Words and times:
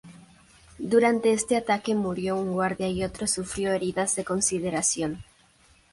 Durante 0.79 1.31
este 1.31 1.55
ataque 1.55 1.93
murió 1.93 2.35
un 2.35 2.53
guardia 2.53 2.87
y 2.87 3.03
otro 3.03 3.27
sufrió 3.27 3.71
heridas 3.71 4.15
de 4.15 4.23
consideración. 4.25 5.23